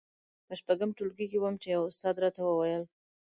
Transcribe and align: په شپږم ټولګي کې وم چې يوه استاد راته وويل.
په 0.47 0.53
شپږم 0.59 0.89
ټولګي 0.97 1.25
کې 1.31 1.37
وم 1.41 1.55
چې 1.61 1.67
يوه 1.75 1.87
استاد 1.89 2.15
راته 2.23 2.41
وويل. 2.45 2.83